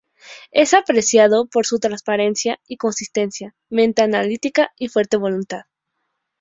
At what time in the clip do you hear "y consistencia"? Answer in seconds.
2.67-3.53